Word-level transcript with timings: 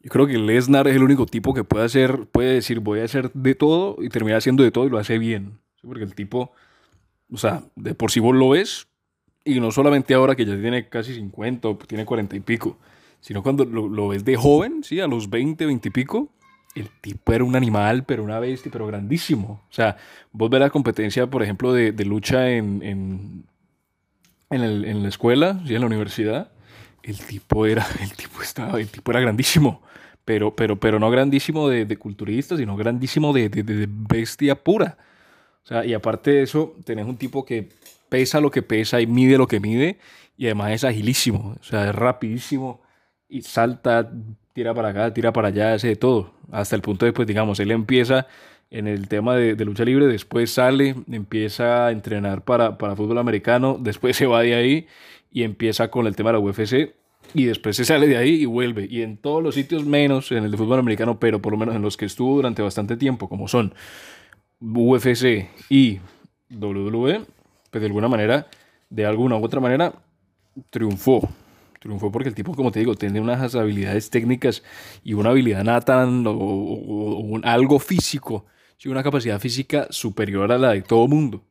Yo 0.00 0.10
creo 0.10 0.26
que 0.26 0.38
Lesnar 0.38 0.86
es 0.86 0.96
el 0.96 1.02
único 1.02 1.26
tipo 1.26 1.54
que 1.54 1.64
puede 1.64 1.84
hacer, 1.84 2.26
puede 2.26 2.54
decir, 2.54 2.80
voy 2.80 3.00
a 3.00 3.04
hacer 3.04 3.32
de 3.32 3.54
todo 3.54 3.96
y 4.00 4.08
termina 4.08 4.36
haciendo 4.36 4.62
de 4.62 4.70
todo 4.70 4.86
y 4.86 4.90
lo 4.90 4.98
hace 4.98 5.18
bien. 5.18 5.58
Porque 5.82 6.04
el 6.04 6.14
tipo, 6.14 6.52
o 7.32 7.36
sea, 7.36 7.62
de 7.74 7.94
por 7.94 8.10
sí 8.10 8.20
vos 8.20 8.34
lo 8.34 8.50
ves, 8.50 8.86
y 9.44 9.60
no 9.60 9.70
solamente 9.70 10.14
ahora 10.14 10.36
que 10.36 10.44
ya 10.44 10.60
tiene 10.60 10.88
casi 10.88 11.14
50 11.14 11.68
o 11.68 11.76
tiene 11.78 12.04
40 12.04 12.36
y 12.36 12.40
pico, 12.40 12.76
sino 13.20 13.42
cuando 13.42 13.64
lo, 13.64 14.08
ves 14.08 14.24
de 14.24 14.36
joven, 14.36 14.84
¿sí? 14.84 15.00
A 15.00 15.06
los 15.06 15.30
20, 15.30 15.64
20 15.66 15.88
y 15.88 15.90
pico, 15.90 16.28
el 16.74 16.88
tipo 17.00 17.32
era 17.32 17.44
un 17.44 17.56
animal, 17.56 18.04
pero 18.04 18.22
una 18.22 18.38
bestia, 18.38 18.70
pero 18.70 18.86
grandísimo. 18.86 19.64
O 19.70 19.72
sea, 19.72 19.96
vos 20.32 20.50
ves 20.50 20.60
la 20.60 20.70
competencia, 20.70 21.26
por 21.28 21.42
ejemplo, 21.42 21.72
de, 21.72 21.92
lucha 22.04 22.50
en, 22.50 22.82
en, 22.82 23.44
en, 24.50 25.02
la 25.02 25.08
escuela, 25.08 25.60
¿sí? 25.66 25.74
en 25.74 25.80
la 25.80 25.86
universidad, 25.86 26.52
el 27.08 27.18
tipo 27.18 27.66
era, 27.66 27.86
el 28.00 28.12
tipo 28.12 28.42
estaba, 28.42 28.80
el 28.80 28.88
tipo 28.88 29.10
era 29.10 29.20
grandísimo. 29.20 29.82
Pero, 30.24 30.54
pero, 30.54 30.78
pero 30.78 30.98
no 30.98 31.10
grandísimo 31.10 31.68
de, 31.68 31.86
de 31.86 31.96
culturista, 31.96 32.56
sino 32.56 32.76
grandísimo 32.76 33.32
de, 33.32 33.48
de, 33.48 33.88
bestia 33.88 34.62
pura. 34.62 34.98
O 35.64 35.66
sea, 35.66 35.86
y 35.86 35.94
aparte 35.94 36.30
de 36.32 36.42
eso, 36.42 36.76
tenés 36.84 37.06
un 37.06 37.16
tipo 37.16 37.46
que 37.46 37.70
pesa 38.10 38.40
lo 38.40 38.50
que 38.50 38.62
pesa 38.62 39.00
y 39.00 39.06
mide 39.06 39.38
lo 39.38 39.46
que 39.46 39.58
mide, 39.58 39.98
y 40.36 40.46
además 40.46 40.72
es 40.72 40.84
agilísimo, 40.84 41.56
o 41.58 41.64
sea, 41.64 41.88
es 41.88 41.94
rapidísimo 41.94 42.80
y 43.28 43.42
salta, 43.42 44.10
tira 44.52 44.74
para 44.74 44.90
acá, 44.90 45.12
tira 45.12 45.32
para 45.32 45.48
allá, 45.48 45.74
hace 45.74 45.88
de 45.88 45.96
todo. 45.96 46.34
Hasta 46.50 46.76
el 46.76 46.82
punto 46.82 47.06
de, 47.06 47.12
pues, 47.12 47.26
digamos, 47.26 47.60
él 47.60 47.70
empieza 47.70 48.26
en 48.70 48.86
el 48.86 49.08
tema 49.08 49.34
de, 49.34 49.54
de, 49.54 49.64
lucha 49.64 49.84
libre, 49.84 50.06
después 50.06 50.50
sale, 50.50 50.94
empieza 51.10 51.86
a 51.86 51.92
entrenar 51.92 52.42
para, 52.42 52.78
para 52.78 52.96
fútbol 52.96 53.18
americano, 53.18 53.78
después 53.80 54.16
se 54.16 54.26
va 54.26 54.42
de 54.42 54.54
ahí 54.54 54.86
y 55.30 55.42
empieza 55.42 55.90
con 55.90 56.06
el 56.06 56.16
tema 56.16 56.30
de 56.30 56.38
la 56.38 56.40
UFC 56.40 56.94
y 57.34 57.44
después 57.44 57.76
se 57.76 57.84
sale 57.84 58.06
de 58.06 58.16
ahí 58.16 58.42
y 58.42 58.46
vuelve. 58.46 58.86
Y 58.90 59.02
en 59.02 59.16
todos 59.16 59.42
los 59.42 59.54
sitios 59.54 59.84
menos 59.84 60.32
en 60.32 60.44
el 60.44 60.50
de 60.50 60.56
fútbol 60.56 60.78
americano, 60.78 61.18
pero 61.18 61.40
por 61.40 61.52
lo 61.52 61.58
menos 61.58 61.74
en 61.74 61.82
los 61.82 61.96
que 61.96 62.06
estuvo 62.06 62.36
durante 62.36 62.62
bastante 62.62 62.96
tiempo, 62.96 63.28
como 63.28 63.48
son 63.48 63.74
UFC 64.60 65.48
y 65.68 66.00
WWE, 66.50 67.24
pues 67.70 67.80
de 67.80 67.86
alguna 67.86 68.08
manera, 68.08 68.46
de 68.90 69.06
alguna 69.06 69.36
u 69.36 69.44
otra 69.44 69.60
manera, 69.60 69.94
triunfó. 70.70 71.28
Triunfó 71.80 72.10
porque 72.10 72.28
el 72.28 72.34
tipo, 72.34 72.54
como 72.54 72.72
te 72.72 72.80
digo, 72.80 72.94
tiene 72.94 73.20
unas 73.20 73.54
habilidades 73.54 74.10
técnicas 74.10 74.62
y 75.04 75.14
una 75.14 75.30
habilidad 75.30 75.62
nata 75.62 76.06
o, 76.06 77.38
algo 77.44 77.78
físico, 77.78 78.46
una 78.86 79.02
capacidad 79.02 79.40
física 79.40 79.86
superior 79.90 80.52
a 80.52 80.58
la 80.58 80.72
de 80.72 80.82
todo 80.82 81.08
mundo. 81.08 81.42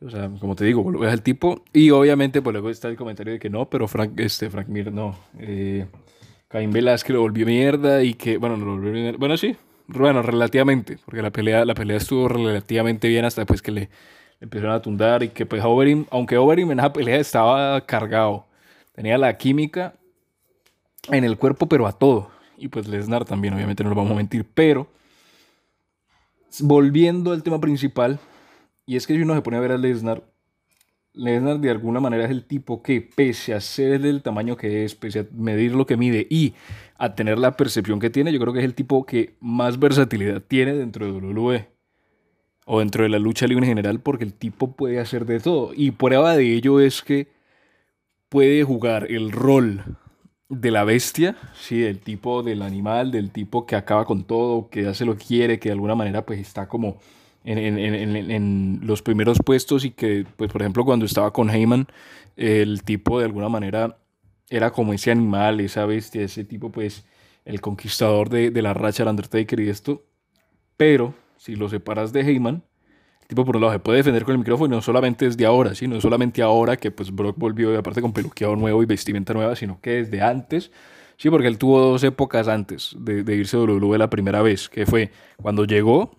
O 0.00 0.10
sea, 0.10 0.30
como 0.40 0.54
te 0.54 0.64
digo, 0.64 0.90
lo 0.90 0.98
ves 0.98 1.12
al 1.12 1.22
tipo. 1.22 1.64
Y 1.72 1.90
obviamente, 1.90 2.42
pues 2.42 2.52
luego 2.52 2.70
está 2.70 2.88
el 2.88 2.96
comentario 2.96 3.34
de 3.34 3.38
que 3.38 3.50
no, 3.50 3.68
pero 3.68 3.88
Frank, 3.88 4.18
este, 4.18 4.50
Frank 4.50 4.68
Mir 4.68 4.92
no. 4.92 5.18
Eh, 5.38 5.86
Caín 6.48 6.70
Velázquez 6.70 7.14
lo 7.14 7.20
volvió 7.20 7.46
mierda 7.46 8.02
y 8.02 8.14
que, 8.14 8.38
bueno, 8.38 8.56
lo 8.56 8.66
volvió 8.72 8.92
mierda. 8.92 9.18
Bueno, 9.18 9.36
sí, 9.36 9.56
bueno, 9.88 10.22
relativamente, 10.22 10.98
porque 11.04 11.22
la 11.22 11.30
pelea, 11.30 11.64
la 11.64 11.74
pelea 11.74 11.96
estuvo 11.96 12.28
relativamente 12.28 13.08
bien 13.08 13.24
hasta 13.24 13.42
después 13.42 13.62
que 13.62 13.72
le, 13.72 13.90
empezaron 14.40 14.74
a 14.74 14.82
tundar 14.82 15.22
y 15.22 15.28
que 15.28 15.46
pues 15.46 15.62
Overeem, 15.64 16.06
aunque 16.10 16.36
Overeem 16.36 16.70
en 16.72 16.80
esa 16.80 16.92
pelea 16.92 17.16
estaba 17.16 17.80
cargado, 17.86 18.46
tenía 18.94 19.18
la 19.18 19.36
química 19.36 19.94
en 21.10 21.24
el 21.24 21.36
cuerpo, 21.36 21.66
pero 21.68 21.86
a 21.86 21.92
todo. 21.92 22.30
Y 22.58 22.68
pues 22.68 22.88
Lesnar 22.88 23.24
también, 23.24 23.54
obviamente 23.54 23.82
no 23.84 23.90
lo 23.90 23.96
vamos 23.96 24.12
a 24.12 24.16
mentir, 24.16 24.46
pero 24.54 24.88
volviendo 26.60 27.32
al 27.32 27.42
tema 27.42 27.60
principal, 27.60 28.18
y 28.86 28.96
es 28.96 29.06
que 29.06 29.14
si 29.14 29.22
uno 29.22 29.34
se 29.34 29.42
pone 29.42 29.56
a 29.56 29.60
ver 29.60 29.72
a 29.72 29.78
Lesnar, 29.78 30.22
Lesnar 31.12 31.60
de 31.60 31.70
alguna 31.70 31.98
manera 31.98 32.24
es 32.24 32.30
el 32.30 32.44
tipo 32.44 32.82
que, 32.82 33.00
pese 33.00 33.54
a 33.54 33.60
ser 33.60 34.00
del 34.00 34.22
tamaño 34.22 34.56
que 34.56 34.84
es, 34.84 34.94
pese 34.94 35.20
a 35.20 35.26
medir 35.32 35.74
lo 35.74 35.86
que 35.86 35.96
mide 35.96 36.26
y 36.28 36.54
a 36.98 37.14
tener 37.14 37.38
la 37.38 37.56
percepción 37.56 38.00
que 38.00 38.10
tiene, 38.10 38.32
yo 38.32 38.40
creo 38.40 38.52
que 38.52 38.60
es 38.60 38.64
el 38.64 38.74
tipo 38.74 39.06
que 39.06 39.34
más 39.40 39.78
versatilidad 39.78 40.42
tiene 40.42 40.74
dentro 40.74 41.06
de 41.06 41.12
WWE 41.12 41.68
o 42.66 42.80
dentro 42.80 43.04
de 43.04 43.08
la 43.08 43.18
lucha 43.18 43.46
libre 43.46 43.64
en 43.64 43.70
general, 43.70 44.00
porque 44.00 44.24
el 44.24 44.34
tipo 44.34 44.72
puede 44.72 44.98
hacer 44.98 45.24
de 45.24 45.40
todo. 45.40 45.72
Y 45.74 45.92
prueba 45.92 46.36
de 46.36 46.52
ello 46.52 46.80
es 46.80 47.02
que 47.02 47.28
puede 48.28 48.64
jugar 48.64 49.10
el 49.10 49.32
rol 49.32 49.96
de 50.48 50.70
la 50.70 50.84
bestia, 50.84 51.36
sí, 51.54 51.80
del 51.80 51.98
tipo 51.98 52.42
del 52.42 52.62
animal, 52.62 53.10
del 53.10 53.30
tipo 53.30 53.66
que 53.66 53.76
acaba 53.76 54.04
con 54.04 54.24
todo, 54.24 54.68
que 54.70 54.86
hace 54.86 55.04
lo 55.04 55.16
quiere, 55.16 55.58
que 55.58 55.68
de 55.68 55.74
alguna 55.74 55.94
manera 55.94 56.24
pues 56.24 56.40
está 56.40 56.68
como 56.68 56.98
en, 57.46 58.80
los 58.82 59.02
primeros 59.02 59.38
puestos 59.44 59.84
y 59.84 59.90
que, 59.90 60.26
pues, 60.36 60.50
por 60.50 60.62
ejemplo, 60.62 60.84
cuando 60.84 61.06
estaba 61.06 61.32
con 61.32 61.50
Heyman, 61.50 61.86
el 62.36 62.82
tipo 62.82 63.18
de 63.18 63.26
alguna 63.26 63.48
manera 63.48 63.98
era 64.50 64.72
como 64.72 64.92
ese 64.92 65.10
animal, 65.10 65.60
esa 65.60 65.86
bestia, 65.86 66.22
ese 66.22 66.44
tipo, 66.44 66.70
pues, 66.70 67.04
el 67.44 67.60
conquistador 67.60 68.28
de, 68.28 68.50
la 68.62 68.74
racha 68.74 69.04
del 69.04 69.10
Undertaker 69.10 69.60
y 69.60 69.68
esto. 69.68 70.04
Pero, 70.76 71.14
si 71.36 71.56
lo 71.56 71.68
separas 71.68 72.12
de 72.12 72.22
Heyman, 72.22 72.64
el 73.26 73.28
tipo 73.28 73.44
por 73.44 73.56
un 73.56 73.62
lado 73.62 73.72
se 73.72 73.80
puede 73.80 73.98
defender 73.98 74.24
con 74.24 74.32
el 74.32 74.38
micrófono 74.38 74.72
y 74.72 74.76
no 74.76 74.82
solamente 74.82 75.24
desde 75.24 75.44
ahora, 75.44 75.74
sino 75.74 75.96
no 75.96 76.00
solamente 76.00 76.42
ahora 76.42 76.76
que 76.76 76.92
pues 76.92 77.12
Brock 77.12 77.36
volvió, 77.36 77.76
aparte 77.76 78.00
con 78.00 78.12
peluqueado 78.12 78.54
nuevo 78.54 78.82
y 78.84 78.86
vestimenta 78.86 79.34
nueva, 79.34 79.56
sino 79.56 79.80
que 79.80 80.04
desde 80.04 80.22
antes. 80.22 80.70
Sí, 81.16 81.30
porque 81.30 81.48
él 81.48 81.58
tuvo 81.58 81.80
dos 81.80 82.04
épocas 82.04 82.46
antes 82.46 82.94
de, 82.98 83.24
de 83.24 83.36
irse 83.36 83.56
a 83.56 83.60
WWE 83.60 83.98
la 83.98 84.10
primera 84.10 84.42
vez, 84.42 84.68
que 84.68 84.86
fue 84.86 85.10
cuando 85.40 85.64
llegó 85.64 86.10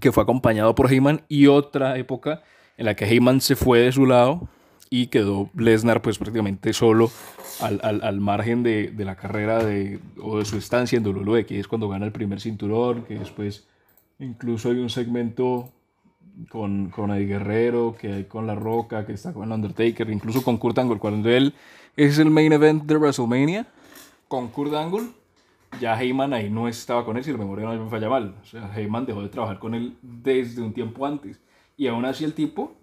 que 0.00 0.12
fue 0.12 0.22
acompañado 0.22 0.74
por 0.74 0.90
Heyman, 0.92 1.22
y 1.28 1.46
otra 1.46 1.98
época 1.98 2.42
en 2.76 2.86
la 2.86 2.94
que 2.94 3.04
Heyman 3.04 3.40
se 3.40 3.56
fue 3.56 3.80
de 3.80 3.92
su 3.92 4.06
lado 4.06 4.48
y 4.90 5.08
quedó 5.08 5.50
Lesnar 5.54 6.00
pues 6.00 6.18
prácticamente 6.18 6.72
solo 6.72 7.10
al, 7.60 7.80
al, 7.82 8.02
al 8.02 8.20
margen 8.20 8.62
de, 8.62 8.90
de, 8.90 9.04
la 9.04 9.16
carrera 9.16 9.62
de, 9.62 9.98
o 10.20 10.38
de 10.38 10.44
su 10.44 10.56
estancia 10.56 10.96
en 10.96 11.06
WWE, 11.06 11.44
que 11.44 11.60
es 11.60 11.68
cuando 11.68 11.88
gana 11.88 12.06
el 12.06 12.12
primer 12.12 12.40
cinturón, 12.40 13.04
que 13.04 13.18
después 13.18 13.66
incluso 14.18 14.70
hay 14.70 14.78
un 14.78 14.90
segmento 14.90 15.70
con, 16.48 16.90
con 16.90 17.10
Eddie 17.10 17.26
Guerrero, 17.26 17.96
que 17.98 18.12
hay 18.12 18.24
con 18.24 18.46
La 18.46 18.54
Roca, 18.54 19.06
que 19.06 19.12
está 19.12 19.32
con 19.32 19.50
Undertaker, 19.50 20.08
incluso 20.10 20.42
con 20.42 20.58
Kurt 20.58 20.78
Angle, 20.78 20.98
cuando 20.98 21.28
él 21.28 21.54
es 21.96 22.18
el 22.18 22.30
main 22.30 22.52
event 22.52 22.84
de 22.84 22.96
WrestleMania, 22.96 23.66
con 24.28 24.48
Kurt 24.48 24.74
Angle, 24.74 25.08
ya 25.80 26.00
Heyman 26.00 26.32
ahí 26.32 26.50
no 26.50 26.68
estaba 26.68 27.04
con 27.04 27.16
él, 27.16 27.24
si 27.24 27.32
la 27.32 27.38
memoria 27.38 27.66
no 27.66 27.84
me 27.84 27.90
falla 27.90 28.08
mal. 28.08 28.34
O 28.42 28.44
sea, 28.44 28.72
Heyman 28.74 29.06
dejó 29.06 29.22
de 29.22 29.28
trabajar 29.28 29.58
con 29.58 29.74
él 29.74 29.96
desde 30.02 30.62
un 30.62 30.72
tiempo 30.72 31.06
antes. 31.06 31.40
Y 31.76 31.86
aún 31.86 32.04
así 32.04 32.24
el 32.24 32.34
tipo 32.34 32.74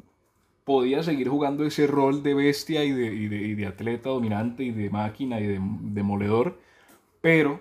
podía 0.64 1.04
seguir 1.04 1.30
jugando 1.30 1.66
ese 1.66 1.88
rol 1.88 2.24
de 2.24 2.34
bestia 2.34 2.84
y 2.84 2.92
de, 2.92 3.56
de 3.56 3.66
atleta 3.68 4.10
dominante 4.10 4.64
y 4.64 4.72
de 4.72 4.90
máquina 4.90 5.40
y 5.40 5.46
de 5.46 5.60
demoledor, 5.62 6.60
pero 7.22 7.60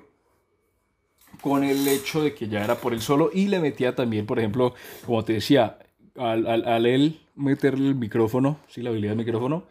con 1.41 1.65
el 1.65 1.87
hecho 1.87 2.23
de 2.23 2.35
que 2.35 2.49
ya 2.49 2.65
era 2.65 2.77
por 2.77 2.95
él 2.95 3.01
solo 3.01 3.31
y 3.33 3.49
le 3.49 3.61
metía 3.61 3.95
también, 3.95 4.25
por 4.25 4.39
ejemplo, 4.39 4.75
como 5.05 5.25
te 5.25 5.35
decía, 5.35 5.79
al, 6.17 6.47
al, 6.47 6.67
al 6.67 6.87
él 6.87 7.21
meterle 7.35 7.89
el 7.89 7.95
micrófono, 7.95 8.59
sí, 8.69 8.83
la 8.83 8.91
habilidad 8.91 9.13
del 9.13 9.25
micrófono, 9.25 9.65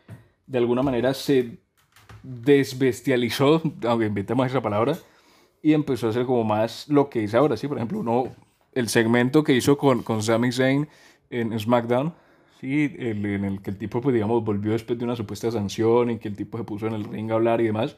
de 0.47 0.57
alguna 0.57 0.83
manera 0.83 1.13
se 1.13 1.57
desbestializó, 2.23 3.61
aunque 3.87 4.05
inventemos 4.07 4.47
esa 4.47 4.61
palabra, 4.61 4.97
y 5.61 5.73
empezó 5.73 6.07
a 6.07 6.09
hacer 6.09 6.25
como 6.25 6.43
más 6.43 6.87
lo 6.89 7.09
que 7.09 7.21
dice 7.21 7.37
ahora, 7.37 7.55
¿sí? 7.55 7.67
Por 7.67 7.77
ejemplo, 7.77 7.99
uno, 7.99 8.25
el 8.73 8.89
segmento 8.89 9.43
que 9.43 9.53
hizo 9.53 9.77
con, 9.77 10.03
con 10.03 10.21
Sami 10.21 10.51
Zayn 10.51 10.87
en 11.29 11.57
SmackDown, 11.57 12.13
¿sí? 12.59 12.93
El, 12.97 13.25
en 13.25 13.45
el 13.45 13.61
que 13.61 13.71
el 13.71 13.77
tipo, 13.77 14.01
pues 14.01 14.13
digamos, 14.13 14.43
volvió 14.43 14.73
después 14.73 14.99
de 14.99 15.05
una 15.05 15.15
supuesta 15.15 15.49
sanción 15.51 16.11
y 16.11 16.17
que 16.19 16.27
el 16.27 16.35
tipo 16.35 16.57
se 16.57 16.65
puso 16.65 16.87
en 16.87 16.93
el 16.93 17.05
ring 17.05 17.31
a 17.31 17.35
hablar 17.35 17.61
y 17.61 17.65
demás, 17.65 17.95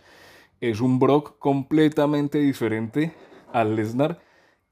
es 0.61 0.79
un 0.79 1.00
Brock 1.00 1.38
completamente 1.39 2.39
diferente 2.39 3.13
al 3.51 3.75
Lesnar 3.75 4.22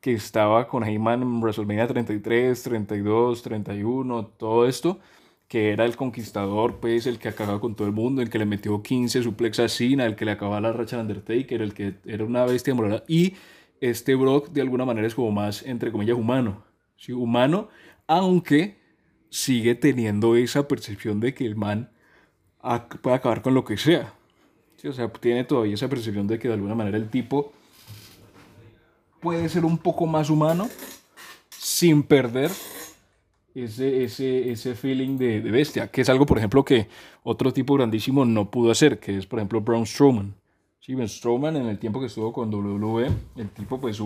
que 0.03 0.11
estaba 0.11 0.67
con 0.67 0.83
Heyman 0.83 1.21
en 1.21 1.39
WrestleMania 1.39 1.87
33, 1.87 2.61
32, 2.61 3.41
31, 3.41 4.25
todo 4.37 4.67
esto, 4.67 4.99
que 5.47 5.71
era 5.71 5.85
el 5.85 5.95
conquistador, 5.95 6.81
pues, 6.81 7.07
el 7.07 7.19
que 7.19 7.29
acababa 7.29 7.61
con 7.61 7.73
todo 7.73 7.87
el 7.87 7.93
mundo, 7.93 8.21
el 8.21 8.29
que 8.29 8.37
le 8.37 8.45
metió 8.45 8.83
15 8.83 9.23
suplex 9.23 9.61
a 9.61 9.69
Cena, 9.69 10.05
el 10.05 10.17
que 10.17 10.25
le 10.25 10.31
acababa 10.31 10.59
la 10.59 10.73
racha 10.73 10.97
al 10.97 11.03
Undertaker, 11.03 11.61
el 11.61 11.73
que 11.73 11.93
era 12.05 12.25
una 12.25 12.43
bestia 12.43 12.75
morada. 12.75 13.05
Y 13.07 13.35
este 13.79 14.15
Brock, 14.15 14.49
de 14.49 14.59
alguna 14.59 14.83
manera, 14.83 15.07
es 15.07 15.15
como 15.15 15.31
más, 15.31 15.63
entre 15.63 15.89
comillas, 15.89 16.17
humano. 16.17 16.65
¿sí? 16.97 17.13
Humano, 17.13 17.69
aunque 18.05 18.75
sigue 19.29 19.73
teniendo 19.73 20.35
esa 20.35 20.67
percepción 20.67 21.21
de 21.21 21.33
que 21.33 21.45
el 21.45 21.55
man 21.55 21.91
puede 23.01 23.15
acabar 23.15 23.41
con 23.41 23.53
lo 23.53 23.63
que 23.63 23.77
sea. 23.77 24.13
¿sí? 24.75 24.89
O 24.89 24.91
sea, 24.91 25.07
tiene 25.13 25.45
todavía 25.45 25.75
esa 25.75 25.87
percepción 25.87 26.27
de 26.27 26.39
que 26.39 26.49
de 26.49 26.55
alguna 26.55 26.75
manera 26.75 26.97
el 26.97 27.09
tipo 27.09 27.53
puede 29.23 29.47
ser 29.47 29.63
un 29.63 29.77
poco 29.77 30.05
más 30.05 30.29
humano 30.29 30.69
sin 31.49 32.03
perder 32.03 32.51
ese, 33.55 34.03
ese, 34.03 34.51
ese 34.51 34.75
feeling 34.75 35.17
de, 35.17 35.39
bestia, 35.39 35.89
que 35.89 36.01
es 36.01 36.09
algo, 36.09 36.25
por 36.25 36.37
ejemplo, 36.37 36.65
que 36.65 36.87
otro 37.23 37.53
tipo 37.53 37.75
grandísimo 37.75 38.25
no 38.25 38.51
pudo 38.51 38.71
hacer, 38.71 38.99
que 38.99 39.17
es, 39.17 39.25
por 39.25 39.39
ejemplo, 39.39 39.61
Braun 39.61 39.85
Strowman. 39.85 40.35
Sí, 40.81 40.95
Strowman 41.07 41.55
en 41.55 41.67
el 41.67 41.79
tiempo 41.79 42.01
que 42.01 42.07
estuvo 42.07 42.33
con 42.33 42.53
WWE, 42.53 43.09
el 43.37 43.49
tipo 43.51 43.79
pues 43.79 44.01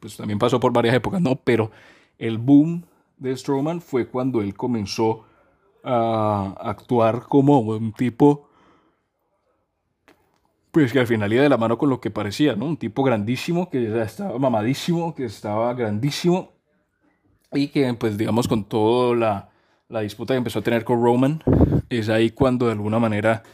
pues 0.00 0.16
también 0.16 0.38
pasó 0.38 0.58
por 0.58 0.72
varias 0.72 0.94
épocas, 0.94 1.20
¿no? 1.20 1.36
Pero 1.36 1.70
el 2.18 2.38
boom 2.38 2.84
de 3.18 3.36
Strowman 3.36 3.82
fue 3.82 4.06
cuando 4.06 4.40
él 4.40 4.54
comenzó 4.54 5.26
a 5.82 6.54
actuar 6.58 7.26
como 7.28 7.60
un 7.60 7.92
tipo 7.92 8.48
pues 10.74 10.92
que 10.92 10.98
al 10.98 11.06
final 11.06 11.32
iba 11.32 11.44
de 11.44 11.48
la 11.48 11.56
mano 11.56 11.78
con 11.78 11.88
lo 11.88 12.00
que 12.00 12.10
parecía, 12.10 12.56
¿no? 12.56 12.66
Un 12.66 12.76
tipo 12.76 13.04
grandísimo, 13.04 13.70
que 13.70 13.80
ya 13.88 14.02
estaba 14.02 14.36
mamadísimo, 14.40 15.14
que 15.14 15.24
estaba 15.24 15.72
grandísimo 15.72 16.50
y 17.52 17.68
que 17.68 17.94
pues 17.94 18.18
digamos 18.18 18.48
con 18.48 18.64
toda 18.64 19.14
la, 19.14 19.50
la 19.88 20.00
disputa 20.00 20.34
que 20.34 20.38
empezó 20.38 20.58
a 20.58 20.62
tener 20.62 20.82
con 20.82 21.00
Roman, 21.00 21.44
es 21.90 22.08
ahí 22.08 22.30
cuando 22.30 22.66
de 22.66 22.72
alguna 22.72 22.98
manera 22.98 23.44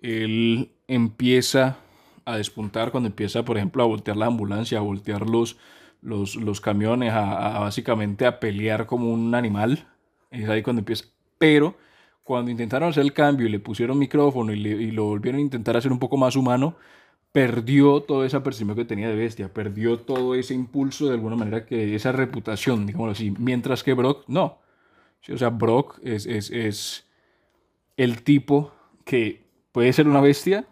él 0.00 0.72
empieza 0.88 1.76
a 2.24 2.36
despuntar, 2.36 2.90
cuando 2.90 3.06
empieza 3.06 3.44
por 3.44 3.58
ejemplo 3.58 3.84
a 3.84 3.86
voltear 3.86 4.16
la 4.16 4.26
ambulancia, 4.26 4.78
a 4.78 4.82
voltear 4.82 5.30
los, 5.30 5.58
los, 6.02 6.34
los 6.34 6.60
camiones, 6.60 7.12
a, 7.12 7.58
a 7.58 7.60
básicamente 7.60 8.26
a 8.26 8.40
pelear 8.40 8.86
como 8.86 9.12
un 9.12 9.36
animal, 9.36 9.86
es 10.32 10.48
ahí 10.48 10.64
cuando 10.64 10.80
empieza, 10.80 11.04
pero 11.38 11.76
cuando 12.26 12.50
intentaron 12.50 12.88
hacer 12.88 13.04
el 13.04 13.12
cambio 13.12 13.46
y 13.46 13.50
le 13.50 13.60
pusieron 13.60 14.00
micrófono 14.00 14.52
y, 14.52 14.90
lo 14.90 15.04
volvieron 15.04 15.38
a 15.38 15.42
intentar 15.42 15.76
hacer 15.76 15.92
un 15.92 16.00
poco 16.00 16.16
más 16.16 16.34
humano, 16.34 16.74
perdió 17.30 18.02
toda 18.02 18.26
esa 18.26 18.42
percepción 18.42 18.76
que 18.76 18.84
tenía 18.84 19.08
de 19.08 19.14
bestia, 19.14 19.54
perdió 19.54 20.00
todo 20.00 20.34
ese 20.34 20.52
impulso 20.52 21.06
de 21.06 21.12
alguna 21.12 21.36
manera, 21.36 21.64
que 21.64 21.94
esa 21.94 22.10
reputación, 22.10 22.84
digámoslo 22.84 23.12
así, 23.12 23.32
mientras 23.38 23.84
que 23.84 23.94
Brock 23.94 24.24
no. 24.26 24.58
o 25.32 25.38
sea, 25.38 25.50
Brock 25.50 26.00
es, 26.02 26.26
es, 26.26 26.50
es 26.50 27.06
el 27.96 28.24
tipo 28.24 28.72
que 29.04 29.44
puede 29.70 29.92
ser 29.92 30.08
una 30.08 30.20
bestia, 30.20 30.66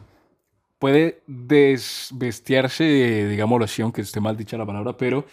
puede 0.81 1.23
desbestiarse, 1.29 3.29
digámoslo 3.29 3.67
así, 3.67 3.81
aunque 3.81 4.01
esté 4.01 4.19
mal 4.19 4.37
dicha 4.37 4.59
la 4.59 4.67
palabra, 4.67 4.97
pero 4.97 5.25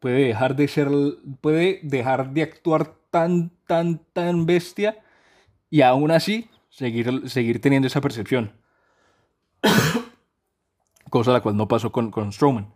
puede 0.00 0.28
dejar 0.28 0.56
de 0.56 0.68
ser, 0.68 0.88
puede 1.42 1.80
dejar 1.82 2.32
de 2.32 2.44
actuar 2.44 2.94
tan, 3.10 3.50
tan, 3.66 4.00
tan 4.14 4.46
bestia 4.46 5.02
y 5.70 5.82
aún 5.82 6.10
así 6.10 6.48
seguir, 6.70 7.28
seguir 7.28 7.60
teniendo 7.60 7.86
esa 7.86 8.00
percepción. 8.00 8.52
Cosa 11.10 11.32
la 11.32 11.40
cual 11.40 11.56
no 11.56 11.68
pasó 11.68 11.92
con, 11.92 12.10
con 12.10 12.32
Strowman. 12.32 12.72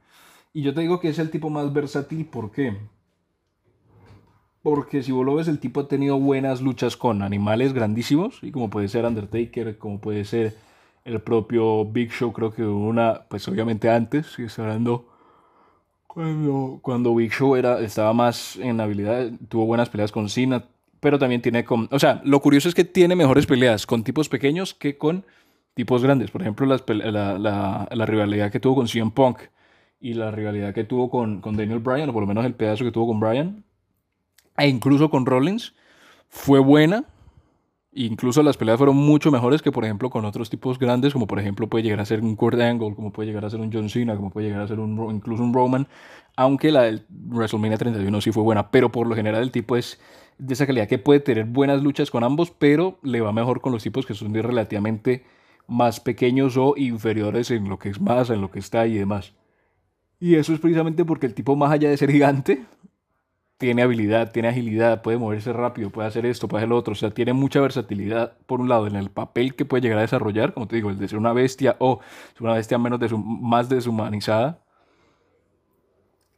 Y 0.52 0.62
yo 0.62 0.75
te 0.75 0.81
digo 0.81 1.00
que 1.00 1.08
es 1.08 1.19
el 1.19 1.31
tipo 1.31 1.50
más 1.50 1.72
versátil, 1.72 2.26
¿por 2.26 2.50
qué? 2.50 2.76
Porque 4.62 5.02
si 5.02 5.12
vos 5.12 5.25
lo 5.25 5.37
ves, 5.37 5.48
el 5.48 5.58
tipo 5.58 5.81
ha 5.81 5.88
tenido 5.88 6.19
buenas 6.19 6.60
luchas 6.60 6.96
con 6.96 7.22
animales 7.22 7.72
grandísimos, 7.72 8.40
y 8.42 8.50
como 8.50 8.69
puede 8.69 8.88
ser 8.88 9.04
Undertaker, 9.04 9.78
como 9.78 10.00
puede 10.00 10.25
ser 10.25 10.56
el 11.04 11.20
propio 11.22 11.84
Big 11.87 12.10
Show, 12.10 12.32
creo 12.32 12.52
que 12.52 12.62
una, 12.62 13.22
pues 13.28 13.46
obviamente 13.48 13.88
antes, 13.88 14.26
si 14.26 14.60
hablando 14.60 15.06
cuando, 16.06 16.81
cuando 16.82 17.14
Big 17.14 17.32
Show 17.32 17.56
era, 17.56 17.81
estaba 17.81 18.12
más 18.12 18.56
en 18.56 18.81
habilidad, 18.81 19.31
tuvo 19.48 19.66
buenas 19.66 19.88
peleas 19.88 20.12
con 20.12 20.28
Cena, 20.28 20.64
pero 21.00 21.19
también 21.19 21.43
tiene 21.43 21.64
con... 21.64 21.88
O 21.91 21.99
sea, 21.99 22.20
lo 22.25 22.41
curioso 22.41 22.69
es 22.69 22.75
que 22.75 22.85
tiene 22.85 23.17
mejores 23.17 23.47
peleas 23.47 23.87
con 23.87 24.05
tipos 24.05 24.29
pequeños 24.29 24.75
que 24.75 24.97
con 24.97 25.25
tipos 25.75 26.02
grandes. 26.02 26.31
Por 26.31 26.43
ejemplo, 26.43 26.67
la, 26.67 27.38
la, 27.38 27.88
la, 27.91 28.06
rivalidad 28.06 28.52
que 28.52 28.61
tuvo 28.61 28.76
con 28.76 28.88
CM 28.88 29.11
Punk 29.11 29.41
y 30.00 30.14
la 30.14 30.31
rivalidad 30.31 30.75
que 30.75 30.85
tuvo 30.85 31.11
con, 31.11 31.41
con, 31.41 31.56
Daniel 31.56 31.79
Bryan, 31.79 32.11
o 32.11 32.12
por 32.12 32.23
lo 32.23 32.26
menos 32.26 32.44
el 32.44 32.55
pedazo 32.55 32.85
que 32.85 32.91
tuvo 32.91 33.08
con 33.08 33.20
Bryan, 33.20 33.64
e 34.56 34.69
incluso 34.69 35.11
con 35.11 35.26
Rollins, 35.26 35.75
fue 36.29 36.58
buena. 36.58 37.05
Incluso 37.92 38.44
las 38.44 38.56
peleas 38.56 38.78
fueron 38.78 38.96
mucho 38.96 39.32
mejores 39.32 39.62
que, 39.62 39.72
por 39.72 39.84
ejemplo, 39.84 40.10
con 40.10 40.25
otros 40.25 40.48
tipos 40.48 40.78
grandes, 40.78 41.12
como 41.12 41.26
por 41.26 41.40
ejemplo 41.40 41.66
puede 41.69 41.82
llegar 41.82 41.98
a 42.00 42.04
ser 42.04 42.20
un 42.20 42.37
Kurt 42.37 42.60
Angle, 42.60 42.94
como 42.94 43.12
puede 43.12 43.28
llegar 43.28 43.44
a 43.44 43.50
ser 43.50 43.60
un 43.60 43.72
John 43.72 43.88
Cena, 43.88 44.14
como 44.14 44.31
puede 44.31 44.46
llegar 44.46 44.62
a 44.62 44.69
ser 44.69 44.78
un, 44.78 44.96
incluso 45.12 45.42
un 45.42 45.52
Roman, 45.52 45.88
aunque 46.37 46.70
la 46.70 46.82
del 46.82 47.04
WrestleMania 47.10 47.78
31 47.78 48.20
sí 48.20 48.31
fue 48.31 48.44
buena, 48.44 48.70
pero 48.70 48.92
por 48.92 49.08
lo 49.08 49.16
general 49.16 49.42
el 49.42 49.50
tipo 49.50 49.76
es 49.76 50.00
de 50.38 50.54
esa 50.54 50.66
calidad 50.66 50.87
que 50.87 50.98
puede 50.98 51.19
tener 51.19 51.46
buenas 51.46 51.82
luchas 51.82 52.12
con 52.12 52.22
ambos, 52.22 52.52
pero 52.52 52.98
le 53.02 53.20
va 53.20 53.32
mejor 53.32 53.60
con 53.60 53.72
los 53.72 53.82
tipos 53.82 54.06
que 54.06 54.14
son 54.14 54.32
relativamente 54.34 55.25
más 55.66 55.98
pequeños 55.98 56.56
o 56.56 56.75
inferiores 56.76 57.50
en 57.50 57.69
lo 57.69 57.78
que 57.78 57.88
es 57.88 58.00
más, 58.00 58.31
en 58.31 58.40
lo 58.40 58.52
que 58.52 58.60
está 58.60 58.87
y 58.87 58.94
demás. 58.94 59.34
Y 60.20 60.37
eso 60.37 60.52
es 60.52 60.60
precisamente 60.60 61.04
porque 61.04 61.26
el 61.26 61.34
tipo, 61.34 61.56
más 61.56 61.72
allá 61.72 61.90
de 61.90 61.96
ser 61.96 62.12
gigante, 62.12 62.64
tiene 63.60 63.82
habilidad, 63.82 64.32
tiene 64.32 64.48
agilidad, 64.48 65.02
puede 65.02 65.18
moverse 65.18 65.52
rápido, 65.52 65.90
puede 65.90 66.08
hacer 66.08 66.24
esto, 66.24 66.48
puede 66.48 66.62
hacer 66.62 66.70
lo 66.70 66.78
otro. 66.78 66.92
O 66.92 66.96
sea, 66.96 67.10
tiene 67.10 67.34
mucha 67.34 67.60
versatilidad, 67.60 68.32
por 68.46 68.58
un 68.58 68.70
lado, 68.70 68.86
en 68.86 68.96
el 68.96 69.10
papel 69.10 69.54
que 69.54 69.66
puede 69.66 69.82
llegar 69.82 69.98
a 69.98 70.00
desarrollar, 70.00 70.54
como 70.54 70.66
te 70.66 70.76
digo, 70.76 70.88
el 70.88 70.98
de 70.98 71.06
ser 71.08 71.18
una 71.18 71.34
bestia 71.34 71.76
o 71.78 72.00
una 72.40 72.54
bestia 72.54 72.78
menos 72.78 72.98
de 73.00 73.10
más 73.14 73.68
deshumanizada. 73.68 74.62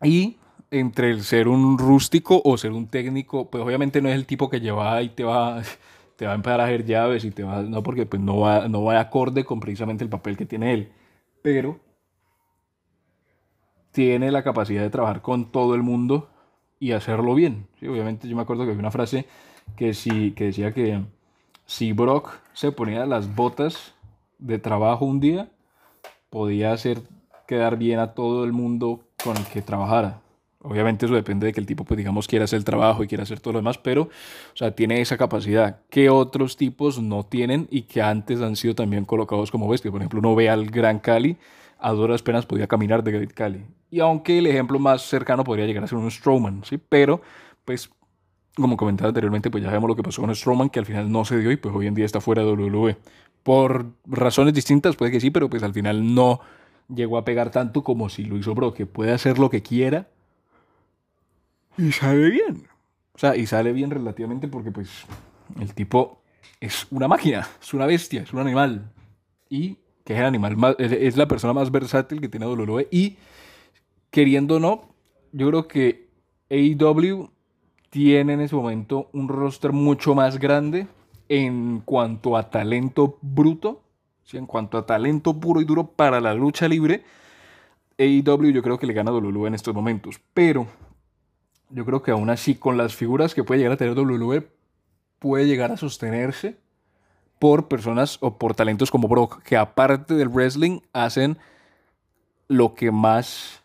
Y 0.02 0.38
entre 0.72 1.10
el 1.12 1.22
ser 1.22 1.46
un 1.46 1.78
rústico 1.78 2.42
o 2.44 2.58
ser 2.58 2.72
un 2.72 2.88
técnico, 2.88 3.48
pues 3.48 3.62
obviamente 3.62 4.02
no 4.02 4.08
es 4.08 4.16
el 4.16 4.26
tipo 4.26 4.50
que 4.50 4.60
lleva 4.60 5.00
y 5.00 5.10
te 5.10 5.22
va, 5.22 5.62
te 6.16 6.26
va 6.26 6.32
a 6.32 6.34
empezar 6.34 6.60
a 6.60 6.64
hacer 6.64 6.84
llaves 6.84 7.24
y 7.24 7.30
te 7.30 7.44
va, 7.44 7.62
no, 7.62 7.84
porque 7.84 8.04
pues 8.04 8.20
no 8.20 8.40
va, 8.40 8.66
no 8.66 8.82
va 8.82 8.98
acorde 8.98 9.44
con 9.44 9.60
precisamente 9.60 10.02
el 10.02 10.10
papel 10.10 10.36
que 10.36 10.46
tiene 10.46 10.74
él, 10.74 10.92
pero 11.40 11.78
tiene 13.92 14.32
la 14.32 14.42
capacidad 14.42 14.82
de 14.82 14.90
trabajar 14.90 15.22
con 15.22 15.52
todo 15.52 15.76
el 15.76 15.84
mundo 15.84 16.31
y 16.82 16.90
hacerlo 16.90 17.36
bien. 17.36 17.68
¿sí? 17.78 17.86
Obviamente 17.86 18.26
yo 18.26 18.34
me 18.34 18.42
acuerdo 18.42 18.64
que 18.64 18.70
había 18.70 18.80
una 18.80 18.90
frase 18.90 19.24
que, 19.76 19.94
si, 19.94 20.32
que 20.32 20.46
decía 20.46 20.72
que 20.72 21.00
si 21.64 21.92
Brock 21.92 22.40
se 22.54 22.72
ponía 22.72 23.06
las 23.06 23.32
botas 23.36 23.94
de 24.40 24.58
trabajo 24.58 25.04
un 25.04 25.20
día, 25.20 25.48
podía 26.28 26.72
hacer 26.72 27.00
quedar 27.46 27.76
bien 27.76 28.00
a 28.00 28.14
todo 28.14 28.42
el 28.42 28.52
mundo 28.52 29.04
con 29.22 29.36
el 29.36 29.44
que 29.44 29.62
trabajara. 29.62 30.22
Obviamente 30.58 31.06
eso 31.06 31.14
depende 31.14 31.46
de 31.46 31.52
que 31.52 31.60
el 31.60 31.66
tipo, 31.66 31.84
pues 31.84 31.98
digamos, 31.98 32.26
quiera 32.26 32.46
hacer 32.46 32.56
el 32.56 32.64
trabajo 32.64 33.04
y 33.04 33.06
quiera 33.06 33.22
hacer 33.22 33.38
todo 33.38 33.52
lo 33.52 33.58
demás, 33.60 33.78
pero, 33.78 34.02
o 34.02 34.56
sea, 34.56 34.74
tiene 34.74 35.00
esa 35.00 35.16
capacidad 35.16 35.82
que 35.88 36.10
otros 36.10 36.56
tipos 36.56 37.00
no 37.00 37.22
tienen 37.22 37.68
y 37.70 37.82
que 37.82 38.02
antes 38.02 38.40
han 38.40 38.56
sido 38.56 38.74
también 38.74 39.04
colocados 39.04 39.52
como 39.52 39.68
bestias. 39.68 39.92
Por 39.92 40.00
ejemplo, 40.00 40.18
uno 40.18 40.34
ve 40.34 40.50
al 40.50 40.66
Gran 40.66 40.98
Cali, 40.98 41.36
a 41.78 41.92
duras 41.92 42.22
penas 42.22 42.44
podía 42.44 42.66
caminar 42.66 43.04
de 43.04 43.12
Great 43.12 43.32
Cali. 43.32 43.64
Y 43.92 44.00
aunque 44.00 44.38
el 44.38 44.46
ejemplo 44.46 44.78
más 44.78 45.02
cercano 45.02 45.44
podría 45.44 45.66
llegar 45.66 45.84
a 45.84 45.86
ser 45.86 45.98
un 45.98 46.10
Strowman, 46.10 46.64
¿sí? 46.64 46.78
Pero, 46.78 47.20
pues, 47.66 47.90
como 48.56 48.74
comentaba 48.78 49.08
anteriormente, 49.08 49.50
pues 49.50 49.62
ya 49.62 49.70
vemos 49.70 49.86
lo 49.86 49.94
que 49.94 50.02
pasó 50.02 50.22
con 50.22 50.34
Strowman, 50.34 50.70
que 50.70 50.78
al 50.78 50.86
final 50.86 51.12
no 51.12 51.26
se 51.26 51.38
dio 51.38 51.52
y 51.52 51.58
pues 51.58 51.74
hoy 51.74 51.88
en 51.88 51.94
día 51.94 52.06
está 52.06 52.18
fuera 52.22 52.42
de 52.42 52.52
WWE. 52.52 52.96
Por 53.42 53.92
razones 54.06 54.54
distintas, 54.54 54.96
puede 54.96 55.12
que 55.12 55.20
sí, 55.20 55.30
pero 55.30 55.50
pues 55.50 55.62
al 55.62 55.74
final 55.74 56.14
no 56.14 56.40
llegó 56.88 57.18
a 57.18 57.26
pegar 57.26 57.50
tanto 57.50 57.84
como 57.84 58.08
si 58.08 58.24
lo 58.24 58.38
hizo 58.38 58.54
Bro, 58.54 58.72
que 58.72 58.86
puede 58.86 59.12
hacer 59.12 59.38
lo 59.38 59.50
que 59.50 59.62
quiera 59.62 60.08
y 61.76 61.92
sale 61.92 62.30
bien. 62.30 62.66
O 63.12 63.18
sea, 63.18 63.36
y 63.36 63.46
sale 63.46 63.72
bien 63.72 63.90
relativamente 63.90 64.48
porque 64.48 64.70
pues 64.70 64.88
el 65.60 65.74
tipo 65.74 66.22
es 66.60 66.86
una 66.90 67.08
máquina, 67.08 67.46
es 67.60 67.74
una 67.74 67.84
bestia, 67.84 68.22
es 68.22 68.32
un 68.32 68.40
animal. 68.40 68.90
Y 69.50 69.76
que 70.02 70.14
es 70.14 70.18
el 70.18 70.24
animal 70.24 70.56
más, 70.56 70.76
es 70.78 71.18
la 71.18 71.28
persona 71.28 71.52
más 71.52 71.70
versátil 71.70 72.22
que 72.22 72.30
tiene 72.30 72.46
WWE. 72.46 72.88
Y 72.90 73.18
queriendo 74.12 74.56
o 74.56 74.60
no, 74.60 74.82
yo 75.32 75.48
creo 75.48 75.66
que 75.66 76.08
AEW 76.50 77.30
tiene 77.90 78.34
en 78.34 78.40
ese 78.42 78.54
momento 78.54 79.08
un 79.12 79.26
roster 79.26 79.72
mucho 79.72 80.14
más 80.14 80.38
grande 80.38 80.86
en 81.28 81.80
cuanto 81.80 82.36
a 82.36 82.50
talento 82.50 83.18
bruto, 83.22 83.82
¿sí? 84.22 84.36
en 84.36 84.46
cuanto 84.46 84.76
a 84.78 84.86
talento 84.86 85.40
puro 85.40 85.60
y 85.60 85.64
duro 85.64 85.86
para 85.86 86.20
la 86.20 86.34
lucha 86.34 86.68
libre. 86.68 87.04
AEW 87.98 88.50
yo 88.50 88.62
creo 88.62 88.78
que 88.78 88.86
le 88.86 88.92
gana 88.92 89.10
a 89.10 89.14
WWE 89.14 89.48
en 89.48 89.54
estos 89.54 89.74
momentos. 89.74 90.20
Pero 90.34 90.66
yo 91.70 91.84
creo 91.86 92.02
que 92.02 92.10
aún 92.10 92.28
así, 92.28 92.54
con 92.54 92.76
las 92.76 92.94
figuras 92.94 93.34
que 93.34 93.44
puede 93.44 93.60
llegar 93.60 93.72
a 93.72 93.76
tener 93.78 93.98
WWE, 93.98 94.46
puede 95.18 95.46
llegar 95.46 95.72
a 95.72 95.78
sostenerse 95.78 96.58
por 97.38 97.66
personas 97.66 98.18
o 98.20 98.36
por 98.36 98.54
talentos 98.54 98.90
como 98.90 99.08
Brock, 99.08 99.42
que 99.42 99.56
aparte 99.56 100.14
del 100.14 100.28
wrestling 100.28 100.80
hacen 100.92 101.38
lo 102.48 102.74
que 102.74 102.90
más 102.90 103.61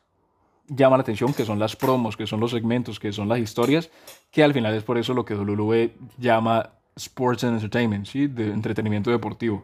llama 0.67 0.97
la 0.97 1.01
atención, 1.01 1.33
que 1.33 1.45
son 1.45 1.59
las 1.59 1.75
promos, 1.75 2.17
que 2.17 2.27
son 2.27 2.39
los 2.39 2.51
segmentos, 2.51 2.99
que 2.99 3.11
son 3.11 3.27
las 3.27 3.39
historias, 3.39 3.89
que 4.31 4.43
al 4.43 4.53
final 4.53 4.73
es 4.73 4.83
por 4.83 4.97
eso 4.97 5.13
lo 5.13 5.25
que 5.25 5.35
WWE 5.35 5.91
llama 6.17 6.71
Sports 6.95 7.43
and 7.43 7.55
Entertainment, 7.55 8.05
¿sí? 8.05 8.27
de 8.27 8.51
entretenimiento 8.51 9.11
deportivo. 9.11 9.63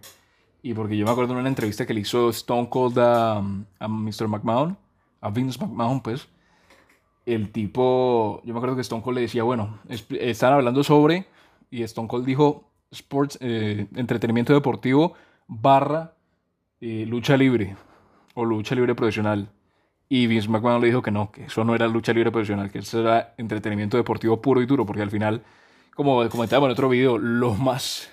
Y 0.61 0.73
porque 0.73 0.95
yo 0.95 1.05
me 1.05 1.11
acuerdo 1.11 1.33
de 1.33 1.41
una 1.41 1.49
entrevista 1.49 1.85
que 1.85 1.93
le 1.93 2.01
hizo 2.01 2.29
Stone 2.29 2.69
Cold 2.69 2.97
a, 2.99 3.41
Mr. 3.41 4.27
McMahon, 4.27 4.77
a 5.19 5.29
Vince 5.29 5.59
McMahon, 5.59 6.01
pues, 6.01 6.27
el 7.25 7.51
tipo, 7.51 8.41
yo 8.45 8.53
me 8.53 8.59
acuerdo 8.59 8.75
que 8.75 8.81
Stone 8.81 9.01
Cold 9.01 9.15
le 9.15 9.21
decía, 9.21 9.43
bueno, 9.43 9.79
están 9.89 10.53
hablando 10.53 10.83
sobre, 10.83 11.25
y 11.69 11.83
Stone 11.83 12.07
Cold 12.07 12.25
dijo, 12.25 12.69
sports, 12.91 13.37
eh, 13.41 13.87
entretenimiento 13.95 14.53
deportivo 14.53 15.13
barra 15.47 16.13
eh, 16.79 17.05
lucha 17.07 17.35
libre 17.35 17.75
o 18.35 18.45
lucha 18.45 18.75
libre 18.75 18.95
profesional. 18.95 19.49
Y 20.15 20.27
Vince 20.27 20.47
McMahon 20.47 20.79
le 20.79 20.87
dijo 20.87 21.01
que 21.01 21.09
no, 21.09 21.31
que 21.31 21.45
eso 21.45 21.63
no 21.63 21.73
era 21.73 21.87
lucha 21.87 22.13
libre 22.13 22.31
profesional, 22.31 22.69
que 22.69 22.77
eso 22.77 23.01
era 23.01 23.33
entretenimiento 23.39 23.97
deportivo 23.97 24.39
puro 24.43 24.61
y 24.61 24.67
duro, 24.67 24.85
porque 24.85 25.01
al 25.01 25.09
final, 25.09 25.41
como 25.95 26.29
comentaba 26.29 26.67
en 26.67 26.71
otro 26.71 26.87
video, 26.87 27.17
lo 27.17 27.55
más, 27.55 28.11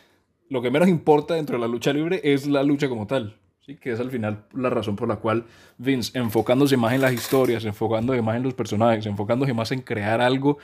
lo 0.49 0.63
que 0.63 0.71
menos 0.71 0.89
importa 0.89 1.35
dentro 1.35 1.57
de 1.57 1.61
la 1.61 1.69
lucha 1.69 1.93
libre 1.93 2.23
es 2.25 2.47
la 2.47 2.63
lucha 2.63 2.89
como 2.89 3.07
tal 3.07 3.37
que 3.81 3.93
es 3.93 4.01
al 4.01 4.11
final 4.11 4.47
la 4.55 4.71
razón 4.71 4.97
por 4.97 5.07
la 5.07 5.17
cual 5.17 5.45
Vince, 5.79 6.19
enfocándose 6.19 6.77
más 6.79 6.95
en 6.95 7.03
las 7.03 7.13
historias, 7.13 7.65
enfocándose 7.65 8.23
más 8.23 8.37
en 8.37 8.45
los 8.45 8.55
personajes, 8.55 9.05
enfocándose 9.07 9.53
más 9.53 9.71
en 9.71 9.83
crear 9.83 10.23
algo, 10.23 10.59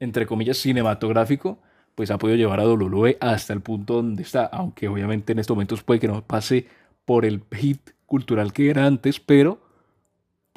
entre 0.00 0.26
comillas, 0.26 0.56
cinematográfico, 0.56 1.58
pues 1.94 2.10
ha 2.10 2.18
podido 2.18 2.38
llevar 2.38 2.60
a 2.60 2.66
WWE 2.66 3.18
hasta 3.20 3.52
el 3.52 3.60
punto 3.60 3.96
donde 3.96 4.22
está, 4.22 4.46
aunque 4.46 4.88
obviamente 4.88 5.32
en 5.32 5.38
estos 5.38 5.54
momentos 5.54 5.82
puede 5.82 6.00
que 6.00 6.08
no 6.08 6.24
pase 6.26 6.66
por 7.04 7.24
el 7.24 7.42
hit 7.52 7.90
cultural 8.06 8.52
que 8.52 8.70
era 8.70 8.86
antes, 8.86 9.20
pero 9.20 9.67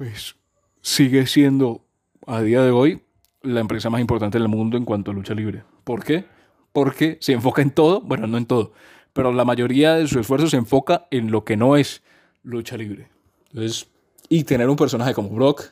pues 0.02 0.36
sigue 0.82 1.28
siendo 1.28 1.86
a 2.26 2.42
día 2.42 2.64
de 2.64 2.72
hoy 2.72 3.04
la 3.44 3.60
empresa 3.60 3.92
más 3.92 4.02
importante 4.02 4.40
del 4.40 4.48
mundo 4.48 4.76
en 4.76 4.84
cuanto 4.84 5.12
a 5.12 5.14
lucha 5.14 5.36
libre. 5.36 5.64
¿Por 5.84 6.04
qué? 6.04 6.26
Porque 6.74 7.20
se 7.22 7.34
enfoca 7.34 7.62
en 7.62 7.70
todo, 7.70 8.02
bueno, 8.02 8.26
no 8.26 8.40
en 8.40 8.48
todo, 8.48 8.74
pero 9.14 9.32
la 9.32 9.46
mayoría 9.46 9.94
de 9.94 10.08
su 10.08 10.20
esfuerzo 10.20 10.48
se 10.48 10.58
enfoca 10.58 11.06
en 11.12 11.30
lo 11.30 11.46
que 11.46 11.56
no 11.56 11.78
es 11.78 12.02
lucha 12.42 12.78
libre. 12.78 13.10
Entonces, 13.50 13.90
y 14.28 14.44
tener 14.44 14.68
un 14.70 14.76
personaje 14.76 15.14
como 15.14 15.30
Brock 15.30 15.66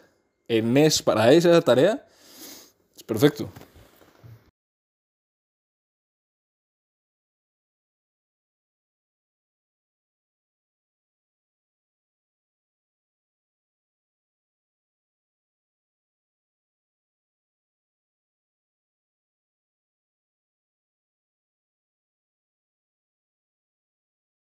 en 0.48 0.72
mes 0.72 1.02
para 1.02 1.34
esa 1.34 1.60
tarea 1.62 2.06
es 2.96 3.02
perfecto. 3.02 3.50